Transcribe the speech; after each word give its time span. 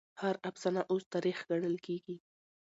هر 0.21 0.35
افسانه 0.49 0.81
اوس 0.91 1.03
تاريخ 1.13 1.37
ګڼل 1.49 1.75
کېږي. 1.85 2.15